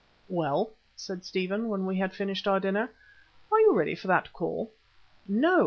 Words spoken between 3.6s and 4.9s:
ready for that call?"